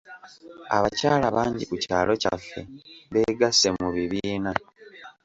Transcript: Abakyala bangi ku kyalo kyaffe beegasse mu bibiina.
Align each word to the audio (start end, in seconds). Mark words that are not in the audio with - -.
Abakyala 0.77 1.27
bangi 1.35 1.63
ku 1.69 1.75
kyalo 1.83 2.11
kyaffe 2.21 2.59
beegasse 3.11 3.67
mu 3.79 3.89
bibiina. 3.95 4.51